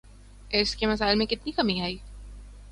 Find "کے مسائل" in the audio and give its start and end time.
0.75-1.17